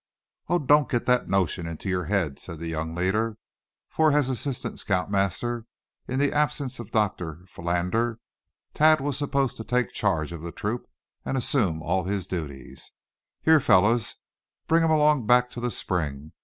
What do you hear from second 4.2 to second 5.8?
assistant scout master,